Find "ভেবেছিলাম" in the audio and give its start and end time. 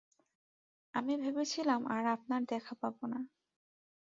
1.17-1.81